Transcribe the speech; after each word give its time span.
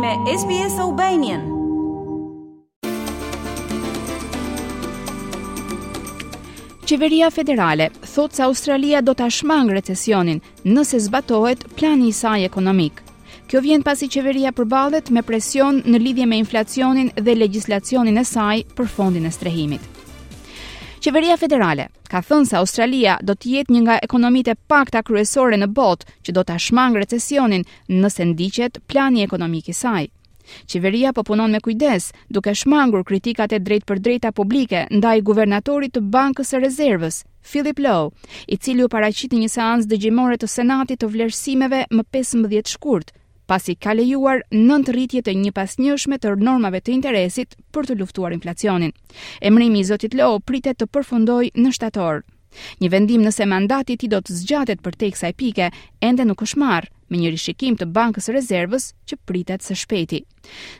me 0.00 0.14
SBS 0.38 0.78
Albanian. 0.78 1.40
Qeveria 6.86 7.30
federale 7.30 7.90
thot 8.14 8.32
se 8.32 8.42
Australia 8.42 9.00
do 9.04 9.14
ta 9.14 9.28
shmang 9.30 9.70
recesionin 9.76 10.40
nëse 10.72 11.00
zbatohet 11.06 11.64
plani 11.76 12.08
i 12.08 12.12
saj 12.20 12.44
ekonomik. 12.48 13.02
Kjo 13.50 13.60
vjen 13.66 13.82
pasi 13.86 14.08
qeveria 14.16 14.54
përballet 14.56 15.10
me 15.12 15.22
presion 15.22 15.82
në 15.84 16.00
lidhje 16.06 16.26
me 16.32 16.40
inflacionin 16.44 17.12
dhe 17.16 17.34
legjislacionin 17.36 18.16
e 18.16 18.24
saj 18.24 18.62
për 18.78 18.88
fondin 18.96 19.28
e 19.28 19.32
strehimit. 19.36 19.84
Qeveria 21.00 21.38
federale 21.40 21.86
ka 22.12 22.20
thënë 22.20 22.46
se 22.50 22.56
Australia 22.58 23.14
do 23.24 23.32
të 23.32 23.48
jetë 23.54 23.72
një 23.72 23.80
nga 23.86 23.94
ekonomitë 24.04 24.54
pakta 24.68 25.00
kryesore 25.08 25.56
në 25.56 25.68
botë 25.78 26.08
që 26.28 26.32
do 26.36 26.42
ta 26.50 26.58
shmang 26.60 26.98
recesionin 27.00 27.64
nëse 28.02 28.26
ndiqet 28.34 28.82
plani 28.84 29.22
ekonomik 29.24 29.70
i 29.72 29.74
saj. 29.78 30.10
Qeveria 30.68 31.14
po 31.16 31.24
punon 31.24 31.56
me 31.56 31.62
kujdes, 31.64 32.10
duke 32.28 32.52
shmangur 32.52 33.06
kritikat 33.08 33.54
e 33.56 33.62
drejtë 33.64 33.88
për 33.88 34.02
drejta 34.08 34.32
publike 34.36 34.82
ndaj 35.00 35.14
guvernatorit 35.30 35.94
të 35.96 36.02
Bankës 36.12 36.52
së 36.52 36.60
Rezervës, 36.66 37.22
Philip 37.40 37.80
Lowe, 37.80 38.12
i 38.52 38.60
cili 38.60 38.84
u 38.84 38.92
paraqiti 38.92 39.40
një 39.40 39.48
seancë 39.56 39.88
dëgjimore 39.94 40.36
të 40.36 40.50
Senatit 40.58 41.00
të 41.00 41.08
vlerësimeve 41.16 41.86
më 41.96 42.06
15 42.18 42.74
shkurt, 42.76 43.14
pasi 43.50 43.74
ka 43.74 43.92
lejuar 43.98 44.40
nënt 44.68 44.90
rritje 44.94 45.22
e 45.26 45.34
një 45.44 45.50
pasnjëshme 45.58 46.16
të 46.22 46.36
normave 46.48 46.78
të 46.86 46.92
interesit 46.98 47.56
për 47.74 47.88
të 47.88 47.96
luftuar 48.00 48.30
inflacionin. 48.34 48.92
Emrimi 49.48 49.80
i 49.82 49.88
zotit 49.90 50.14
Leo 50.14 50.38
pritet 50.48 50.78
të 50.78 50.86
përfundoj 50.94 51.46
në 51.62 51.70
shtator. 51.76 52.22
Një 52.82 52.88
vendim 52.94 53.22
nëse 53.26 53.46
mandati 53.46 53.96
i 54.02 54.08
do 54.12 54.18
të 54.22 54.36
zgjatet 54.38 54.80
për 54.82 54.96
tek 55.00 55.14
kësaj 55.16 55.32
pike 55.40 55.66
ende 56.08 56.26
nuk 56.30 56.42
është 56.46 56.60
marrë 56.62 56.90
me 57.10 57.18
një 57.20 57.30
rishikim 57.34 57.74
të 57.78 57.86
Bankës 57.96 58.28
Rezervës 58.34 58.86
që 59.08 59.18
pritet 59.26 59.66
së 59.66 59.74
shpejti. 59.82 60.20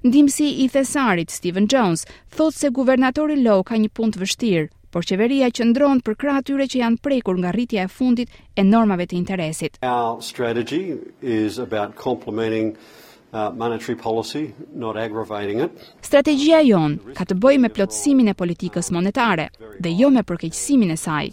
Ndimësi 0.07 0.49
i 0.65 0.67
thesarit 0.75 1.31
Steven 1.35 1.67
Jones 1.73 2.07
thot 2.37 2.55
se 2.55 2.71
guvernatori 2.79 3.39
Lowe 3.43 3.67
ka 3.67 3.79
një 3.83 3.91
punë 3.99 4.15
të 4.17 4.23
vështirë 4.23 4.69
por 4.91 5.07
qeveria 5.07 5.49
që 5.55 5.69
ndronë 5.71 6.03
për 6.07 6.17
kratë 6.21 6.47
tyre 6.51 6.67
që 6.71 6.81
janë 6.83 7.01
prekur 7.05 7.39
nga 7.39 7.53
rritja 7.55 7.87
e 7.87 7.89
fundit 7.93 8.33
e 8.59 8.65
normave 8.67 9.07
të 9.07 9.17
interesit. 9.17 9.79
Our 9.87 10.19
strategy 10.23 10.99
is 11.23 11.59
about 11.63 11.95
complementing 11.97 12.73
uh, 13.33 13.51
monetary 13.55 13.95
policy 13.97 14.51
not 14.75 14.99
aggravating 14.99 15.63
it. 15.63 15.71
Strategjia 16.03 16.61
jon 16.67 16.99
ka 17.15 17.25
të 17.25 17.39
bëjë 17.39 17.63
me 17.63 17.71
plotësimin 17.75 18.33
e 18.33 18.37
politikës 18.43 18.91
monetare 18.97 19.49
dhe 19.79 19.95
jo 20.01 20.11
me 20.11 20.27
përkeqësimin 20.27 20.93
e 20.93 20.99
saj. 20.99 21.31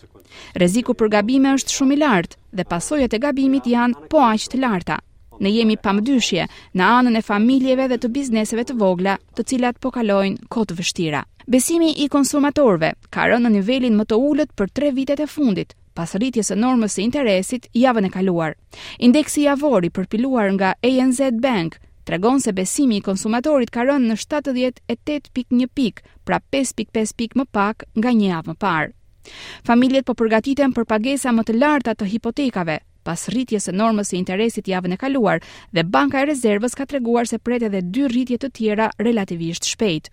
Rreziku 0.53 0.94
për 0.94 1.11
gabime 1.17 1.55
është 1.58 1.73
shumë 1.80 1.95
i 1.95 2.00
lartë 2.03 2.39
dhe 2.59 2.66
pasojat 2.69 3.13
e 3.13 3.19
gabimit 3.23 3.66
janë 3.73 4.08
po 4.11 4.22
aq 4.30 4.50
të 4.53 4.61
larta. 4.61 5.00
Ne 5.40 5.52
jemi 5.54 5.76
pa 5.78 5.92
në 5.94 6.48
anën 6.86 7.18
e 7.18 7.22
familjeve 7.22 7.88
dhe 7.92 7.98
të 8.02 8.08
bizneseve 8.12 8.64
të 8.66 8.78
vogla, 8.80 9.18
të 9.36 9.44
cilat 9.46 9.78
po 9.80 9.92
kalojnë 9.94 10.38
kohë 10.50 10.66
të 10.72 10.78
vështira. 10.80 11.22
Besimi 11.48 11.92
i 12.04 12.08
konsumatorëve 12.12 12.90
ka 13.14 13.28
rënë 13.30 13.46
në 13.46 13.50
nivelin 13.58 13.98
më 14.00 14.06
të 14.10 14.16
ulët 14.18 14.52
për 14.58 14.68
3 14.82 14.90
vitet 14.98 15.20
e 15.24 15.28
fundit 15.30 15.76
pas 15.98 16.14
rritjes 16.14 16.52
së 16.52 16.56
normës 16.62 16.94
së 16.98 17.02
interesit 17.06 17.64
javën 17.74 18.06
e 18.06 18.10
kaluar. 18.14 18.52
Indeksi 19.02 19.44
javor 19.48 19.86
i 19.86 19.90
përpiluar 19.90 20.52
nga 20.54 20.74
ANZ 20.86 21.22
Bank 21.42 21.78
tregon 22.06 22.40
se 22.40 22.54
besimi 22.54 22.98
i 22.98 23.02
konsumatorit 23.06 23.72
ka 23.74 23.82
rënë 23.88 24.06
në 24.12 24.18
78.1 24.22 25.66
pikë, 25.78 26.04
pra 26.26 26.38
5.5 26.54 27.16
pikë 27.18 27.40
më 27.42 27.46
pak 27.54 27.88
nga 27.98 28.14
një 28.14 28.30
javë 28.34 28.52
më 28.52 28.56
parë. 28.62 28.94
Familjet 29.68 30.06
po 30.08 30.14
përgatiten 30.16 30.72
për 30.74 30.86
pagesa 30.88 31.34
më 31.36 31.44
të 31.50 31.58
larta 31.58 31.98
të 32.00 32.08
hipotekave, 32.14 32.78
pas 33.08 33.23
rritjes 33.31 33.69
së 33.69 33.73
normës 33.77 34.11
së 34.11 34.19
interesit 34.19 34.67
javën 34.67 34.97
e 34.97 35.02
kaluar 35.03 35.39
dhe 35.75 35.86
Banka 35.95 36.22
e 36.22 36.27
Rezervës 36.33 36.75
ka 36.75 36.86
treguar 36.89 37.30
se 37.30 37.39
pret 37.39 37.63
edhe 37.69 37.80
dy 37.95 38.03
rritje 38.11 38.41
të 38.44 38.50
tjera 38.59 38.89
relativisht 39.00 39.67
shpejt. 39.72 40.11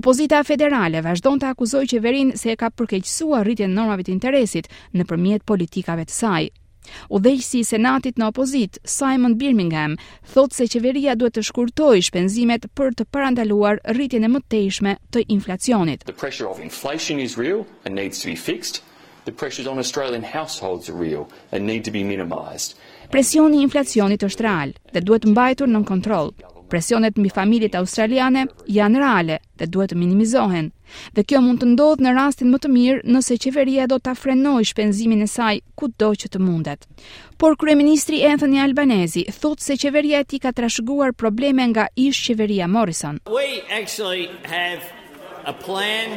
Opozita 0.00 0.40
federale 0.48 1.00
vazhdon 1.04 1.40
të 1.42 1.48
akuzoj 1.54 1.84
qeverin 1.92 2.32
se 2.40 2.52
e 2.52 2.58
ka 2.60 2.68
përkeqësua 2.72 3.42
rritjen 3.44 3.72
e 3.74 3.78
normave 3.80 4.04
të 4.06 4.12
interesit 4.14 4.68
nëpërmjet 4.96 5.44
politikave 5.48 6.04
të 6.08 6.16
saj. 6.20 6.44
Udhëheqësi 7.12 7.58
i 7.62 7.66
Senatit 7.68 8.16
në 8.16 8.30
opozit, 8.32 8.78
Simon 8.88 9.34
Birmingham, 9.36 9.98
thotë 10.34 10.56
se 10.56 10.68
qeveria 10.72 11.12
duhet 11.20 11.36
të 11.36 11.42
shkurtojë 11.50 12.06
shpenzimet 12.06 12.64
për 12.78 12.94
të 13.00 13.04
parandaluar 13.12 13.80
rritjen 13.98 14.24
e 14.24 14.30
mëtejshme 14.32 14.94
të 15.12 15.26
inflacionit. 15.36 16.06
The 16.08 16.16
pressure 16.24 16.48
of 16.48 16.62
inflation 16.64 17.20
is 17.20 17.36
real 17.36 17.66
and 17.84 17.92
needs 17.94 18.24
to 18.24 18.32
be 18.32 18.36
fixed 18.48 18.80
the 19.28 19.34
pressures 19.34 19.66
on 19.68 19.78
Australian 19.78 20.22
households 20.22 20.88
are 20.88 20.98
real 20.98 21.28
and 21.52 21.64
need 21.66 21.84
to 21.84 21.90
be 21.90 22.02
minimized. 22.04 22.70
Presioni 23.12 23.58
i 23.60 23.66
inflacionit 23.68 24.24
është 24.24 24.44
real 24.46 24.72
dhe 24.92 25.02
duhet 25.04 25.26
mbajtur 25.30 25.68
nën 25.68 25.84
kontroll. 25.88 26.30
Presionet 26.68 27.16
mbi 27.20 27.30
familjet 27.32 27.76
australiane 27.78 28.42
janë 28.78 29.00
reale 29.02 29.38
dhe 29.60 29.66
duhet 29.74 29.92
të 29.94 29.98
minimizohen. 30.00 30.68
Dhe 31.16 31.22
kjo 31.28 31.40
mund 31.44 31.60
të 31.62 31.68
ndodhë 31.74 32.04
në 32.04 32.12
rastin 32.18 32.50
më 32.52 32.58
të 32.60 32.70
mirë 32.72 33.04
nëse 33.14 33.38
qeveria 33.44 33.86
do 33.88 33.98
ta 34.04 34.12
frenojë 34.16 34.70
shpenzimin 34.72 35.24
e 35.24 35.28
saj 35.36 35.54
kudo 35.78 36.10
që 36.22 36.28
të 36.34 36.42
mundet. 36.44 36.84
Por 37.40 37.56
kryeministri 37.62 38.20
Anthony 38.32 38.58
Albanese 38.64 39.24
thotë 39.32 39.64
se 39.68 39.78
qeveria 39.80 40.20
e 40.24 40.28
tij 40.28 40.44
ka 40.44 40.52
trashëguar 40.60 41.12
probleme 41.22 41.68
nga 41.72 41.88
ish 42.06 42.28
qeveria 42.32 42.68
Morrison. 42.74 43.20
We 43.40 43.48
actually 43.82 44.28
have 44.48 44.84
a 45.44 45.52
plan 45.54 46.16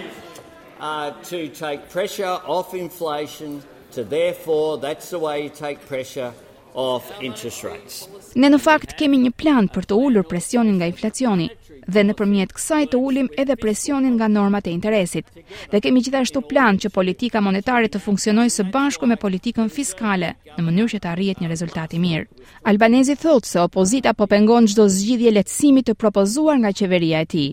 uh 0.81 1.11
to 1.23 1.47
take 1.53 1.79
pressure 1.91 2.37
off 2.47 2.73
inflation 2.73 3.61
to 3.93 4.03
therefore 4.03 4.79
that's 4.79 5.11
the 5.11 5.17
way 5.17 5.43
you 5.43 5.49
take 5.49 5.77
pressure 5.87 6.33
off 6.73 7.03
interest 7.21 7.63
rates. 7.67 8.09
Ne 8.39 8.49
në 8.49 8.57
fakt 8.63 8.93
kemi 8.97 9.19
një 9.21 9.31
plan 9.37 9.67
për 9.69 9.85
të 9.91 9.97
ulur 10.07 10.25
presionin 10.29 10.77
nga 10.79 10.87
inflacioni 10.89 11.49
dhe 11.91 12.03
nëpërmjet 12.07 12.53
kësaj 12.57 12.81
të 12.93 12.97
ulim 13.03 13.27
edhe 13.37 13.57
presionin 13.61 14.15
nga 14.17 14.29
normat 14.31 14.69
e 14.69 14.73
interesit. 14.73 15.27
Dhe 15.73 15.81
kemi 15.83 16.01
gjithashtu 16.05 16.41
plan 16.49 16.79
që 16.81 16.93
politika 16.97 17.41
monetare 17.45 17.89
të 17.91 18.01
funksionojë 18.05 18.53
së 18.55 18.67
bashku 18.73 19.09
me 19.11 19.19
politikën 19.21 19.69
fiskale 19.69 20.31
në 20.57 20.65
mënyrë 20.69 20.95
që 20.95 21.03
të 21.03 21.11
arrihet 21.13 21.41
një 21.43 21.51
rezultat 21.53 21.93
i 21.93 22.01
mirë. 22.01 22.25
Albanezi 22.73 23.17
thotë 23.21 23.51
se 23.53 23.61
opozita 23.67 24.13
po 24.15 24.29
pengon 24.33 24.69
çdo 24.71 24.87
zgjidhje 24.95 25.35
lehtësimi 25.37 25.83
të 25.85 25.97
propozuar 26.05 26.61
nga 26.63 26.73
qeveria 26.73 27.21
e 27.21 27.29
tij. 27.35 27.51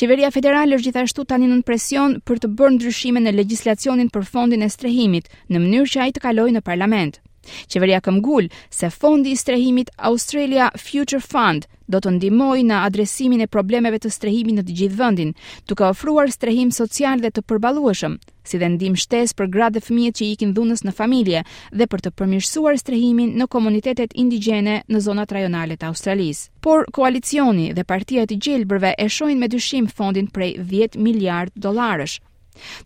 Qeveria 0.00 0.28
federale 0.34 0.76
është 0.78 0.86
gjithashtu 0.88 1.24
tani 1.32 1.48
nën 1.52 1.64
presion 1.70 2.14
për 2.30 2.42
të 2.44 2.50
bërë 2.60 2.76
ndryshime 2.76 3.24
në 3.26 3.34
legjislacionin 3.38 4.12
për 4.18 4.28
fondin 4.34 4.66
e 4.68 4.72
strehimit, 4.76 5.30
në 5.54 5.64
mënyrë 5.66 5.92
që 5.94 6.04
ai 6.06 6.12
të 6.18 6.24
kalojë 6.28 6.56
në 6.58 6.64
parlament. 6.72 7.20
Qeveria 7.70 8.00
këmgull 8.04 8.48
se 8.72 8.90
fondi 8.90 9.32
i 9.32 9.36
strehimit 9.40 9.90
Australia 10.10 10.70
Future 10.78 11.22
Fund 11.22 11.66
do 11.86 12.00
të 12.02 12.16
ndimoj 12.16 12.64
në 12.66 12.80
adresimin 12.82 13.44
e 13.44 13.46
problemeve 13.46 14.00
të 14.02 14.10
strehimin 14.10 14.56
në 14.58 14.62
të 14.66 14.74
gjithë 14.80 14.96
vëndin, 15.00 15.28
të 15.70 15.74
ka 15.78 15.90
ofruar 15.94 16.32
strehim 16.34 16.72
social 16.74 17.20
dhe 17.22 17.30
të 17.36 17.44
përbalueshëm, 17.50 18.16
si 18.42 18.58
dhe 18.58 18.70
ndim 18.74 18.96
shtes 18.98 19.34
për 19.38 19.50
gradë 19.54 19.76
dhe 19.78 19.82
fëmijët 19.86 20.18
që 20.18 20.24
i 20.32 20.38
kënë 20.40 20.56
dhunës 20.58 20.82
në 20.88 20.94
familje 21.00 21.44
dhe 21.72 21.86
për 21.92 22.02
të 22.06 22.14
përmirësuar 22.22 22.80
strehimin 22.82 23.36
në 23.38 23.46
komunitetet 23.54 24.16
indigjene 24.24 24.80
në 24.88 25.02
zonat 25.06 25.34
të 25.36 25.84
Australis. 25.86 26.42
Por, 26.60 26.84
koalicioni 26.92 27.72
dhe 27.72 27.84
partia 27.84 28.26
të 28.26 28.38
gjelbërve 28.44 28.94
e 28.98 29.06
shojnë 29.08 29.38
me 29.40 29.48
dyshim 29.48 29.86
fondin 29.86 30.26
prej 30.26 30.56
10 30.72 30.98
miljard 31.02 31.52
dolarësh. 31.54 32.18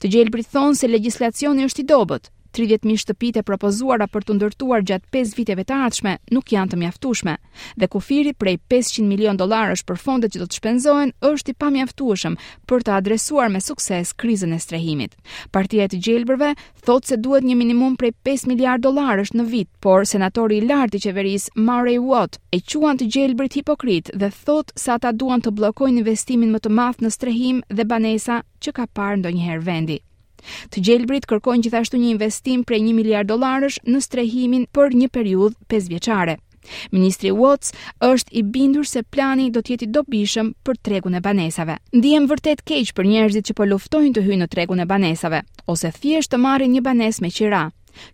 Të 0.01 0.09
gjelbërit 0.13 0.51
thonë 0.53 0.75
se 0.77 0.89
legislacioni 0.89 1.65
është 1.69 1.81
i 1.81 1.85
dobët, 1.93 2.27
30.000 2.53 2.97
shtëpit 2.99 3.37
e 3.39 3.45
propozuara 3.47 4.09
për 4.11 4.25
të 4.27 4.35
ndërtuar 4.37 4.83
gjatë 4.89 5.09
5 5.15 5.35
viteve 5.39 5.63
të 5.69 5.75
ardhshme 5.87 6.17
nuk 6.35 6.51
janë 6.53 6.73
të 6.73 6.79
mjaftushme, 6.83 7.35
dhe 7.79 7.89
kufiri 7.93 8.33
prej 8.35 8.57
500 8.73 9.07
milion 9.11 9.39
dolarës 9.39 9.85
për 9.87 10.01
fondet 10.03 10.35
që 10.35 10.43
do 10.43 10.49
të 10.51 10.59
shpenzojnë 10.59 11.17
është 11.31 11.55
i 11.55 11.59
pamjaftueshëm 11.63 12.39
për 12.71 12.87
të 12.87 12.97
adresuar 12.99 13.53
me 13.55 13.63
sukses 13.63 14.13
krizën 14.25 14.55
e 14.57 14.61
strehimit. 14.65 15.15
Partia 15.55 15.87
e 15.87 15.93
të 15.95 16.03
gjelbërve 16.09 16.51
thotë 16.87 17.13
se 17.13 17.21
duhet 17.27 17.47
një 17.47 17.57
minimum 17.63 17.95
prej 18.01 18.13
5 18.27 18.49
miliard 18.51 18.83
dolarës 18.89 19.33
në 19.39 19.47
vit, 19.55 19.71
por 19.81 20.07
senatori 20.11 20.59
i 20.59 20.67
lartë 20.67 20.99
i 21.01 21.05
qeveris 21.07 21.49
Murray 21.57 21.99
Watt 22.03 22.41
e 22.51 22.61
quan 22.67 22.99
të 22.99 23.11
gjelbërit 23.15 23.61
hipokrit 23.61 24.11
dhe 24.19 24.33
thotë 24.45 24.75
sa 24.85 24.99
ata 24.99 25.13
duan 25.15 25.41
të 25.47 25.55
blokojnë 25.61 26.03
investimin 26.03 26.51
më 26.57 26.65
të 26.67 26.75
math 26.81 27.01
në 27.07 27.15
strehim 27.15 27.63
dhe 27.71 27.87
banesa 27.95 28.43
që 28.61 28.75
ka 28.81 28.91
parë 28.99 29.23
ndonjëherë 29.23 29.65
vendi. 29.71 30.01
Të 30.73 30.83
gjelbrit 30.87 31.27
kërkojnë 31.29 31.65
gjithashtu 31.67 31.99
një 32.03 32.13
investim 32.17 32.63
prej 32.69 32.81
1 32.85 32.95
miliard 32.99 33.29
dollarësh 33.31 33.79
në 33.87 34.03
strehimin 34.07 34.67
për 34.77 34.97
një 35.03 35.09
periudhë 35.15 35.69
5 35.75 35.91
vjeçare. 35.95 36.37
Ministri 36.95 37.31
Watts 37.41 37.73
është 38.07 38.35
i 38.37 38.43
bindur 38.55 38.87
se 38.89 39.03
plani 39.15 39.47
do 39.51 39.63
të 39.65 39.75
jetë 39.75 39.87
i 39.87 39.91
dobishëm 39.97 40.51
për 40.67 40.79
tregun 40.89 41.17
e 41.17 41.23
banesave. 41.25 41.79
Ndiem 41.97 42.29
vërtet 42.31 42.61
keq 42.69 42.93
për 42.99 43.09
njerëzit 43.15 43.49
që 43.49 43.57
po 43.61 43.67
luftojnë 43.71 44.13
të 44.19 44.27
hyjnë 44.27 44.43
në 44.45 44.51
tregun 44.55 44.85
e 44.85 44.87
banesave, 44.91 45.41
ose 45.67 45.93
thjesht 46.01 46.35
të 46.35 46.43
marrin 46.45 46.73
një 46.77 46.85
banesë 46.91 47.25
me 47.25 47.33
qira. 47.39 47.63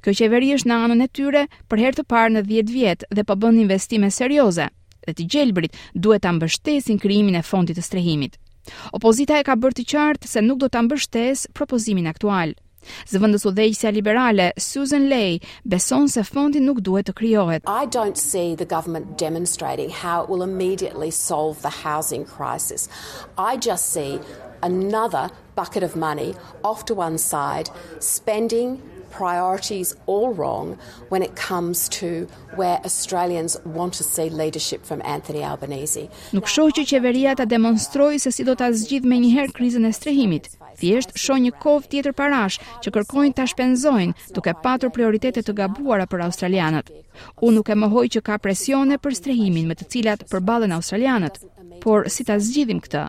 Kjo 0.03 0.15
qeveri 0.19 0.55
është 0.57 0.71
në 0.71 0.79
anën 0.85 1.03
e 1.05 1.11
tyre 1.19 1.43
për 1.71 1.83
herë 1.85 1.99
të 2.01 2.05
parë 2.15 2.33
në 2.39 2.47
10 2.55 2.73
vjet 2.79 3.05
dhe 3.19 3.27
po 3.29 3.35
bën 3.45 3.61
investime 3.67 4.13
serioze, 4.21 4.71
dhe 5.07 5.13
të 5.19 5.29
gjelbrit 5.35 5.77
duhet 5.93 6.23
ta 6.25 6.33
mbështesin 6.39 7.03
krijimin 7.03 7.43
e 7.43 7.47
fondit 7.51 7.77
të 7.79 7.83
strehimit. 7.91 8.39
Opozita 8.97 9.39
e 9.39 9.45
ka 9.47 9.57
bërë 9.59 9.79
të 9.81 9.85
qartë 9.93 10.31
se 10.31 10.43
nuk 10.45 10.61
do 10.63 10.69
ta 10.71 10.83
mbështesë 10.87 11.53
propozimin 11.57 12.09
aktual. 12.11 12.55
Zëvendës 13.11 13.43
udhëheqësja 13.51 13.91
liberale 13.97 14.45
Susan 14.63 15.09
Lay 15.11 15.41
beson 15.73 16.07
se 16.09 16.23
fondi 16.27 16.61
nuk 16.63 16.79
duhet 16.87 17.09
të 17.11 17.15
krijohet. 17.19 17.63
I 17.67 17.87
don't 17.97 18.19
see 18.23 18.55
the 18.55 18.69
government 18.77 19.17
demonstrating 19.23 19.91
how 20.03 20.23
it 20.23 20.31
will 20.33 20.45
immediately 20.47 21.11
solve 21.17 21.61
the 21.65 21.75
housing 21.83 22.25
crisis. 22.25 22.89
I 23.47 23.57
just 23.57 23.91
see 23.97 24.21
another 24.71 25.25
bucket 25.57 25.83
of 25.83 25.97
money 25.97 26.33
off 26.63 26.85
to 26.85 26.95
one 26.95 27.19
side 27.19 27.69
spending 27.99 28.79
priorities 29.11 29.95
all 30.07 30.33
wrong 30.35 30.79
when 31.09 31.23
it 31.23 31.37
comes 31.37 31.89
to 31.89 32.27
where 32.55 32.79
Australians 32.85 33.57
want 33.65 33.95
to 33.95 34.05
see 34.05 34.29
leadership 34.31 34.85
from 34.85 35.01
Anthony 35.05 35.43
Albanese. 35.45 36.09
Nuk 36.37 36.49
shoh 36.55 36.71
që 36.71 36.87
qeveria 36.93 37.37
ta 37.39 37.47
demonstrojë 37.57 38.21
se 38.27 38.35
si 38.39 38.47
do 38.51 38.55
ta 38.63 38.71
zgjidh 38.77 39.07
më 39.13 39.21
njëherë 39.27 39.57
krizën 39.61 39.89
e 39.89 39.93
strehimit 39.99 40.53
thjesht 40.81 41.13
shoh 41.23 41.39
një 41.41 41.53
kohë 41.63 41.89
tjetër 41.91 42.15
parash 42.19 42.59
që 42.85 42.93
kërkojnë 42.95 43.35
ta 43.39 43.47
shpenzojnë 43.51 44.33
duke 44.37 44.55
patur 44.63 44.93
prioritete 44.95 45.43
të 45.43 45.55
gabuara 45.59 46.07
për 46.11 46.25
australianët. 46.27 46.89
Unë 47.41 47.57
nuk 47.59 47.71
e 47.73 47.79
mohoj 47.83 48.05
që 48.17 48.23
ka 48.29 48.37
presione 48.43 48.99
për 49.01 49.17
strehimin 49.21 49.69
me 49.71 49.77
të 49.79 49.89
cilat 49.95 50.25
përballen 50.33 50.77
australianët, 50.79 51.41
por 51.85 52.09
si 52.13 52.27
ta 52.29 52.37
zgjidhim 52.41 52.83
këtë? 52.85 53.07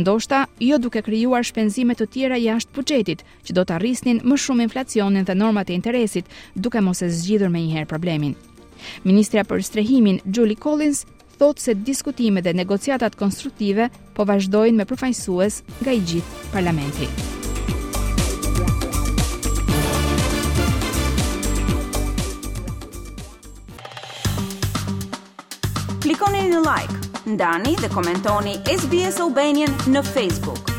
Ndoshta 0.00 0.44
jo 0.66 0.76
duke 0.82 1.00
krijuar 1.06 1.44
shpenzime 1.46 1.94
të 1.96 2.06
tjera 2.14 2.40
jashtë 2.40 2.74
buxhetit, 2.76 3.22
që 3.46 3.54
do 3.56 3.62
të 3.64 3.76
arrisnin 3.78 4.18
më 4.28 4.36
shumë 4.44 4.66
inflacionin 4.66 5.24
dhe 5.24 5.36
normat 5.44 5.70
e 5.70 5.76
interesit, 5.78 6.26
duke 6.54 6.80
mos 6.84 7.00
e 7.06 7.08
zgjidhur 7.08 7.52
më 7.54 7.62
njëherë 7.68 7.88
problemin. 7.88 8.34
Ministra 9.08 9.44
për 9.44 9.62
strehimin 9.64 10.20
Julie 10.34 10.56
Collins 10.60 11.04
thot 11.40 11.58
se 11.58 11.72
diskutimet 11.72 12.44
dhe 12.44 12.52
negociatat 12.54 13.16
konstruktive 13.16 13.88
po 14.16 14.26
vazhdojnë 14.28 14.82
me 14.82 14.86
përfajnësues 14.90 15.60
nga 15.80 15.96
i 15.96 16.02
gjithë 16.12 16.48
parlamenti. 16.52 17.08
Klikoni 26.04 26.44
në 26.52 26.62
like, 26.66 27.00
ndani 27.36 27.74
dhe 27.80 27.88
komentoni 27.96 28.58
SBS 28.76 29.22
Albanian 29.26 29.74
në 29.96 30.04
Facebook. 30.12 30.69